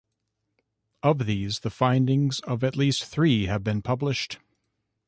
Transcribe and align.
Of 1.03 1.27
these, 1.27 1.59
the 1.59 1.69
findings 1.69 2.39
of 2.39 2.63
at 2.63 2.75
least 2.75 3.05
three 3.05 3.45
have 3.45 3.63
been 3.63 3.83
published. 3.83 4.39